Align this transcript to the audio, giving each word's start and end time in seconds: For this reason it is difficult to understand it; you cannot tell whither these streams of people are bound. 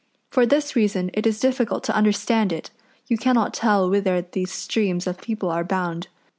For 0.31 0.47
this 0.47 0.75
reason 0.75 1.11
it 1.13 1.27
is 1.27 1.39
difficult 1.39 1.83
to 1.83 1.95
understand 1.95 2.51
it; 2.51 2.71
you 3.05 3.19
cannot 3.19 3.53
tell 3.53 3.87
whither 3.87 4.19
these 4.23 4.51
streams 4.51 5.05
of 5.05 5.21
people 5.21 5.51
are 5.51 5.63
bound. 5.63 6.07